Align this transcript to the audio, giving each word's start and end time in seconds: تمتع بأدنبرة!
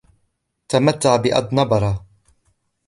تمتع 0.69 1.15
بأدنبرة! 1.17 2.05